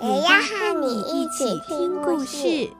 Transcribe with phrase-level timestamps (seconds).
[0.00, 2.70] 也要和你一起听故事。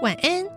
[0.00, 0.47] 晚安，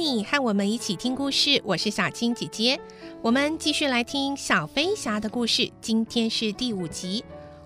[0.00, 1.60] 你和我们一起听故事。
[1.62, 2.80] 我是小青姐姐，
[3.20, 5.70] 我们继续来听小飞侠的故事。
[5.82, 7.22] 今天是第五集，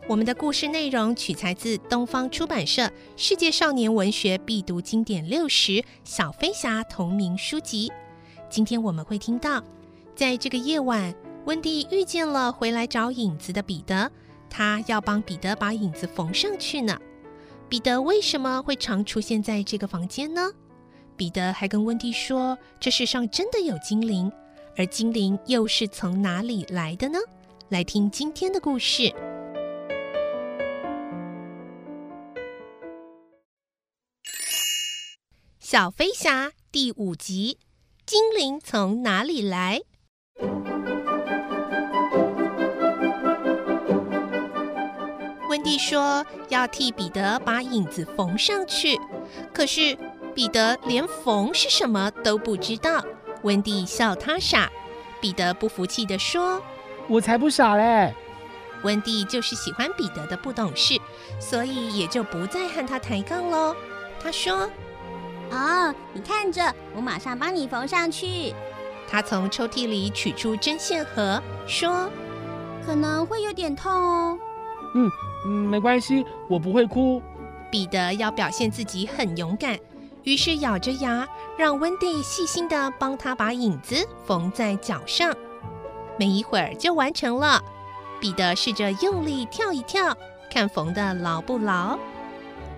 [0.08, 2.82] 我们的故事内容取材自东方出版社
[3.16, 7.92] 《世界少年文学必读经典六十》小飞侠同名书籍。
[8.50, 9.62] 今天我们会听到，
[10.16, 14.10] 在这个夜晚，温蒂遇见了回来找影子的彼得，
[14.50, 16.98] 他要帮彼得把影子缝上去呢。
[17.69, 20.50] 彼得为什么会常出现在这个房间呢？
[21.16, 24.30] 彼得还跟温蒂说：“这世上真的有精灵，
[24.76, 27.18] 而精灵又是从哪里来的呢？”
[27.70, 29.02] 来听今天的故事，
[35.60, 37.58] 《小飞侠》第五集：
[38.04, 39.80] 精灵从哪里来？
[45.48, 48.98] 温蒂说要替彼得把影子缝上去，
[49.52, 49.96] 可是。
[50.34, 53.04] 彼得连缝是什么都不知道，
[53.42, 54.70] 温蒂笑他傻。
[55.20, 56.60] 彼得不服气地说
[57.08, 58.12] ：“我才不傻嘞！”
[58.82, 61.00] 温蒂就是喜欢彼得的不懂事，
[61.41, 63.74] 所以也就不再和他抬杠喽。
[64.20, 64.68] 他说
[65.50, 68.53] ：“哦，你看着，我马上帮你缝上去。”
[69.09, 72.10] 他从抽屉里取出针线盒，说
[72.84, 74.38] ：“可能会有点痛哦。
[74.94, 75.10] ”“嗯
[75.47, 77.22] 嗯，没关系，我不会哭。”
[77.70, 79.78] 彼得要表现自己很勇敢。
[80.24, 81.26] 于是咬着牙，
[81.56, 83.96] 让温蒂细心的帮他把影子
[84.26, 85.34] 缝在脚上。
[86.18, 87.62] 没一会儿就完成了。
[88.20, 90.16] 彼得试着用力跳一跳，
[90.50, 91.98] 看缝的牢不牢。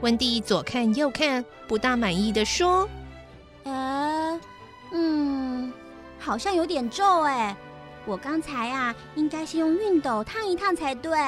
[0.00, 2.88] 温蒂左看右看，不大满意的说
[3.64, 4.40] ：“呃，
[4.90, 5.72] 嗯，
[6.18, 7.56] 好像有点皱哎。
[8.04, 11.18] 我刚才啊，应该先用熨斗烫一烫才对。”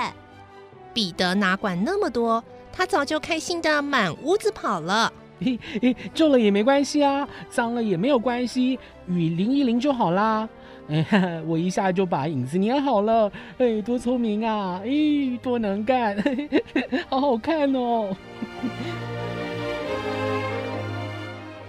[0.93, 2.43] 彼得哪管那么多，
[2.73, 5.13] 他早就开心的满屋子跑了。
[5.45, 10.49] 嘿嘿，皱了也没关系啊，脏了也没有关系，雨淋一淋就好啦。
[10.89, 14.81] 哎， 我一下就把影子粘好了，哎，多聪明啊！
[14.85, 16.17] 哎，多能干，
[17.09, 18.17] 好好看哦。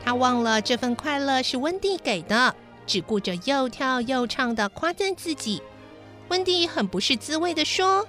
[0.03, 2.55] 他忘了这份快乐是温蒂给的，
[2.87, 5.61] 只顾着又跳又唱的夸赞自己。
[6.29, 8.07] 温蒂很不是滋味的说：“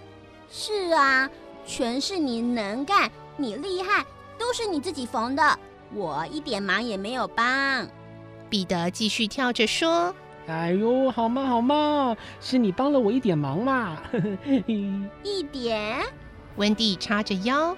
[0.48, 1.28] 是啊，
[1.66, 4.04] 全是你能干，你厉害。”
[4.40, 5.58] 都是你自己缝的，
[5.94, 7.86] 我一点忙也没有帮。
[8.48, 10.12] 彼得继续跳着说
[10.48, 13.98] ：“哎呦，好嘛好嘛，是你帮了我一点忙嘛。
[15.22, 16.00] ”一点？
[16.56, 17.76] 温蒂叉着腰：“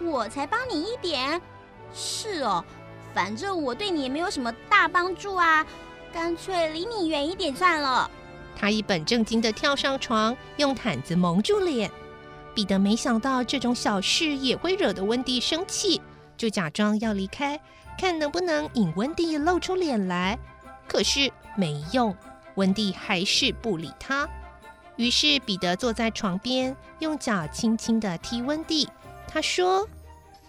[0.00, 1.38] 我才帮你一点？
[1.92, 2.64] 是哦，
[3.12, 5.66] 反正我对你也没有什么大帮助啊，
[6.12, 8.08] 干脆离你远一点算了。”
[8.56, 11.90] 他一本正经地跳上床，用毯子蒙住脸。
[12.58, 16.02] 彼得没想到这种小事也会惹得温蒂生气，
[16.36, 17.60] 就假装要离开，
[17.96, 20.36] 看能不能引温蒂露出脸来。
[20.88, 22.12] 可是没用，
[22.56, 24.28] 温蒂还是不理他。
[24.96, 28.88] 于是彼得坐在床边，用脚轻轻地踢温蒂。
[29.28, 29.88] 他说：“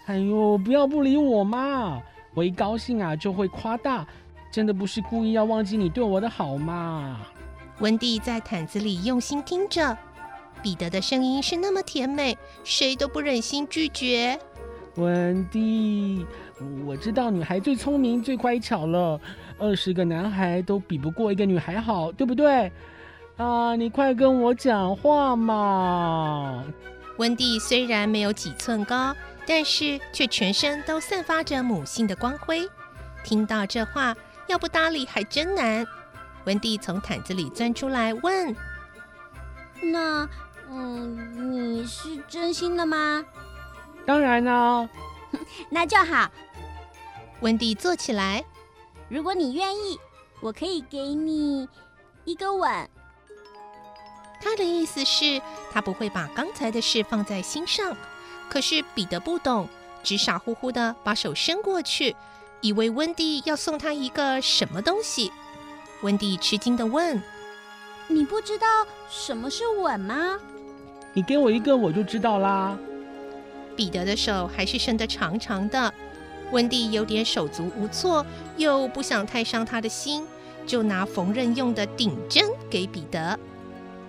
[0.06, 2.02] 哎呦，不要不理我嘛！
[2.34, 4.04] 我一高兴啊就会夸大，
[4.50, 7.20] 真的不是故意要忘记你对我的好嘛。”
[7.78, 9.96] 温蒂在毯子里用心听着。
[10.62, 14.38] 彼得的声音是那么甜美，谁都不忍心拒绝。
[14.96, 16.26] 温蒂，
[16.84, 19.20] 我知道女孩最聪明、最乖巧了，
[19.58, 22.70] 二十个男孩都比不过一个女孩好，对不对？
[23.36, 26.64] 啊，你快跟我讲话嘛！
[27.16, 29.14] 温蒂虽然没有几寸高，
[29.46, 32.68] 但是却全身都散发着母性的光辉。
[33.24, 34.14] 听到这话，
[34.48, 35.86] 要不搭理还真难。
[36.44, 38.54] 温蒂从毯子里钻出来问
[39.80, 40.28] ：“那？”
[40.70, 43.24] 嗯，你是真心的吗？
[44.06, 44.88] 当然啦，
[45.68, 46.30] 那就好。
[47.40, 48.44] 温蒂坐起来，
[49.08, 49.98] 如果你愿意，
[50.40, 51.68] 我可以给你
[52.24, 52.88] 一个吻。
[54.40, 55.40] 他的意思是，
[55.72, 57.96] 他不会把刚才的事放在心上。
[58.48, 59.68] 可是彼得不懂，
[60.02, 62.16] 只傻乎乎的把手伸过去，
[62.60, 65.32] 以为温蒂要送他一个什么东西。
[66.02, 67.22] 温蒂吃惊地问
[68.08, 68.66] ：“你不知道
[69.08, 70.38] 什么是吻吗
[71.12, 72.78] ？”“你给我一个，我就知道啦。”
[73.76, 75.92] 彼得的手还是伸得长长的。
[76.52, 78.26] 温蒂有点手足无措，
[78.56, 80.26] 又不想太伤他的心，
[80.66, 83.38] 就拿缝纫用的顶针给彼得。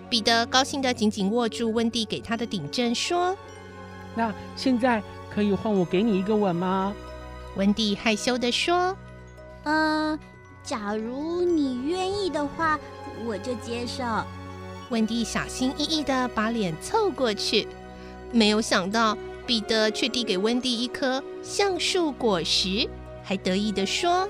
[0.09, 3.37] 彼得高兴地紧紧握住温蒂给他的顶针，说
[4.15, 5.01] ：“那现在
[5.33, 6.93] 可以换我给你一个吻吗？”
[7.55, 8.97] 温蒂害羞地说
[9.63, 10.19] ：“嗯，
[10.63, 12.79] 假如你愿意的话，
[13.25, 14.03] 我就接受。”
[14.91, 17.65] 温蒂小心翼翼地把脸凑过去，
[18.31, 19.17] 没有想到
[19.47, 22.87] 彼得却递给温蒂一颗橡树果实，
[23.23, 24.27] 还得意地说：“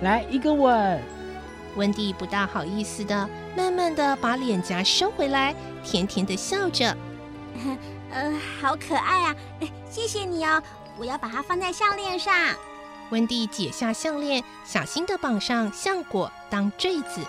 [0.00, 1.00] 来一个吻。”
[1.76, 6.96] 温蒂不大好意思的，慢慢的把脸颊收回来，甜甜的笑着。
[8.10, 9.36] 呃，好可爱啊！
[9.90, 10.62] 谢谢你哦，
[10.96, 12.34] 我要把它放在项链上。
[13.10, 17.20] 温蒂解下项链，小心的绑上橡果当坠子。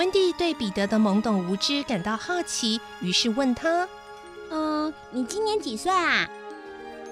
[0.00, 3.86] 温蒂对彼得的懵懂无知感到好奇，于是问他
[4.50, 6.26] ：“嗯，你今年几岁啊？”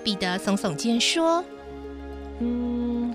[0.02, 1.44] 彼得耸耸肩说。
[2.40, 3.14] 嗯，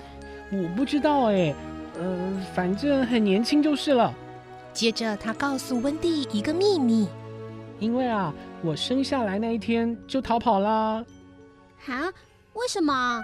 [0.51, 1.55] 我不知道哎，
[1.97, 4.13] 呃，反正很年轻就是了。
[4.73, 7.07] 接着，他告诉温蒂一个秘密，
[7.79, 8.31] 因为啊，
[8.61, 11.03] 我生下来那一天就逃跑啦。
[11.87, 12.13] 啊？
[12.53, 13.19] 为什么？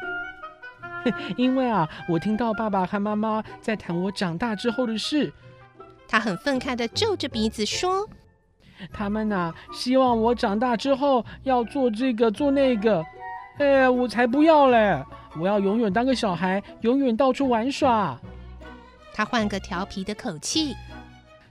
[1.37, 5.31] 因为啊，我听到爸爸和妈妈在谈我长大之后的事。
[6.09, 8.09] 他很愤慨地皱着鼻子说
[8.91, 13.05] ：“他们呐，希望我长大之后要做这个做那个，
[13.59, 15.01] 哎，我才不要嘞！”
[15.39, 18.19] 我要永远当个小孩，永远到处玩耍。
[19.13, 20.75] 他换个调皮的口气，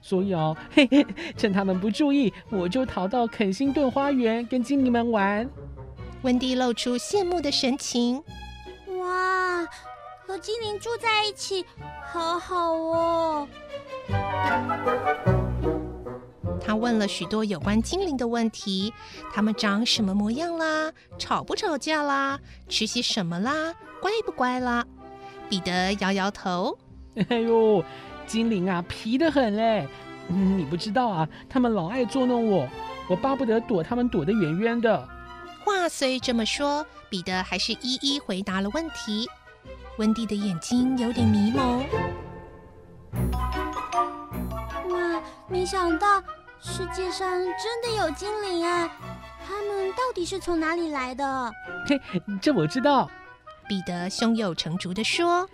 [0.01, 1.07] 所以哦， 嘿嘿，
[1.37, 5.49] 趁他们不注意，我就逃到肯辛顿花园跟精灵们玩。
[6.23, 8.21] 温蒂露出羡慕的神情。
[8.99, 9.65] 哇，
[10.27, 11.65] 和精灵住在一起，
[12.11, 13.47] 好好哦。
[16.61, 18.93] 他问了许多有关精灵的问题，
[19.33, 20.91] 他们长什么模样啦？
[21.17, 22.39] 吵不吵架啦？
[22.67, 23.73] 吃些什么啦？
[24.01, 24.85] 乖不乖啦？
[25.49, 26.77] 彼得摇摇头。
[27.29, 27.83] 哎呦，
[28.27, 29.87] 精灵啊，皮得很嘞！
[30.27, 32.69] 嗯，你不知道啊，他们老爱捉弄我，
[33.09, 35.07] 我巴不得躲他们躲得远远的。
[35.65, 39.27] 话虽这么说，彼得还是一一回答了问题。
[39.97, 41.83] 温蒂的眼睛有点迷蒙。
[45.69, 46.23] 想到。
[46.61, 48.91] 世界上真的有精灵啊！
[49.47, 51.53] 他们到底是从哪里来的？
[51.87, 52.01] 嘿，
[52.41, 53.09] 这我知道。
[53.67, 55.47] 彼得胸有成竹地说：“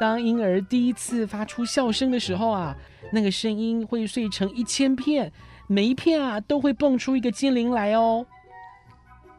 [0.00, 2.74] 当婴儿第一次发出笑声的时候啊，
[3.12, 5.30] 那个声音会碎成一千片，
[5.66, 8.24] 每一片啊都会蹦出一个精灵来哦。”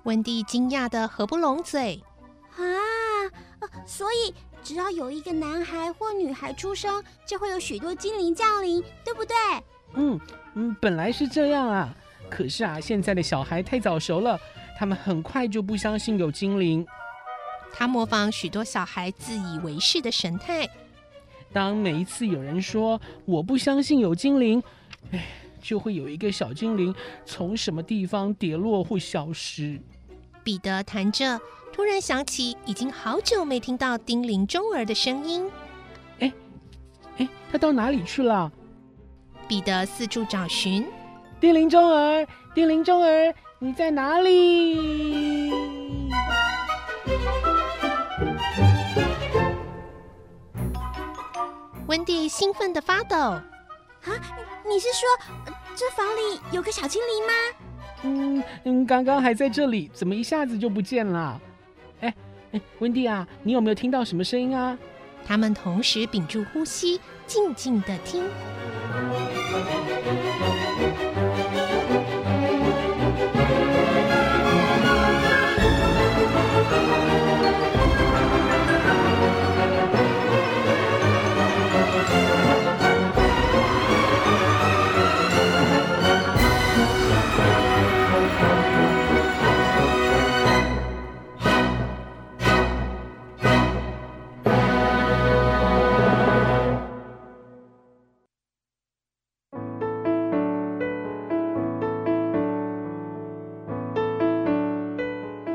[0.04, 2.04] 温蒂惊讶的合不拢嘴。
[2.58, 2.62] 啊，
[3.88, 9.36] 所以只要有一个男孩或女孩出生，就会有许多精灵降临，对不对？
[9.96, 10.20] 嗯。
[10.58, 11.94] 嗯，本来是这样啊，
[12.30, 14.40] 可是啊，现在的小孩太早熟了，
[14.78, 16.88] 他们很快就不相信有精灵。
[17.74, 20.66] 他模仿许多小孩自以为是的神态。
[21.52, 24.64] 当每一次有人说我不相信有精灵，
[25.12, 25.26] 哎，
[25.62, 29.78] 就会有一个小精灵从什么地方跌落或消失。
[30.42, 31.38] 彼得谈着，
[31.74, 35.46] 突然想起已经好久没听到叮铃钟儿的声音。
[36.20, 36.32] 哎，
[37.18, 38.50] 哎，他到哪里去了？
[39.48, 40.88] 彼得四处找寻，
[41.40, 45.54] 叮铃钟儿，叮铃钟儿，你在哪里？
[51.88, 53.16] 温蒂兴奋的发抖。
[53.16, 53.44] 啊，
[54.68, 55.08] 你是说
[55.76, 57.34] 这房里有个小精灵吗？
[58.04, 61.40] 嗯嗯，刚刚还在这里，怎么一下子就不见了？
[62.02, 62.14] 哎
[62.54, 64.76] 哎，温蒂啊，你有没有听到什么声音啊？
[65.28, 68.24] 他们同时屏住呼吸，静静的听。
[69.56, 69.95] Thank you.